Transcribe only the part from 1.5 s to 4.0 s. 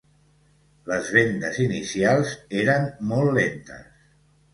inicials eren molt lentes.